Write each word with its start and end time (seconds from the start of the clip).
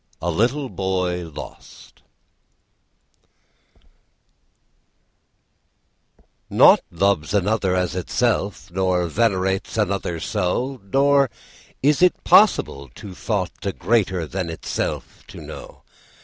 A 0.19 0.31
LITTLE 0.31 0.67
BOY 0.69 1.29
LOST 1.31 2.01
'Nought 6.49 6.79
loves 6.89 7.35
another 7.35 7.75
as 7.75 7.93
itself, 7.95 8.71
Nor 8.71 9.05
venerates 9.05 9.77
another 9.77 10.19
so, 10.19 10.81
Nor 10.91 11.29
is 11.83 12.01
it 12.01 12.23
possible 12.23 12.89
to 12.95 13.13
thought 13.13 13.63
A 13.63 13.71
greater 13.71 14.25
than 14.25 14.49
itself 14.49 15.23
to 15.27 15.37
know. 15.39 15.83